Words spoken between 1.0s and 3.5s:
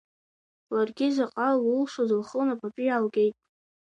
заҟа лылшоз лхы лнапаҿы иаалгеит.